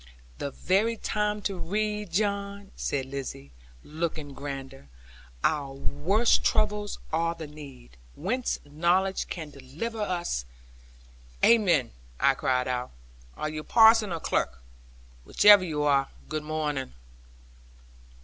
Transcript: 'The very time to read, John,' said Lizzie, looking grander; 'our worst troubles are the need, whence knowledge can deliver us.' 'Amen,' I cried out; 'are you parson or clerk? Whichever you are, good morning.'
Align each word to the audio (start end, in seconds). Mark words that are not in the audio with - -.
'The 0.39 0.49
very 0.49 0.97
time 0.97 1.43
to 1.43 1.59
read, 1.59 2.11
John,' 2.11 2.71
said 2.75 3.05
Lizzie, 3.05 3.51
looking 3.83 4.33
grander; 4.33 4.89
'our 5.43 5.73
worst 5.73 6.43
troubles 6.43 6.97
are 7.13 7.35
the 7.35 7.45
need, 7.45 7.97
whence 8.15 8.57
knowledge 8.65 9.27
can 9.27 9.51
deliver 9.51 10.01
us.' 10.01 10.43
'Amen,' 11.43 11.91
I 12.19 12.33
cried 12.33 12.67
out; 12.67 12.89
'are 13.37 13.49
you 13.49 13.63
parson 13.63 14.11
or 14.11 14.19
clerk? 14.19 14.63
Whichever 15.23 15.63
you 15.63 15.83
are, 15.83 16.07
good 16.29 16.43
morning.' 16.43 16.93